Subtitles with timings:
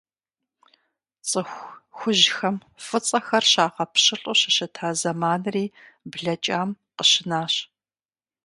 [1.27, 1.67] ЦӀыху
[1.97, 2.55] хужьхэм
[2.85, 5.65] фӀыцӀэхэр щагъэпщылӀу щыщыта зэманри
[6.11, 7.53] блэкӀам къыщынащ.